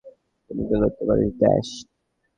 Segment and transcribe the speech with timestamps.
[0.51, 1.67] তুই কি লড়তে পারিস, দাস?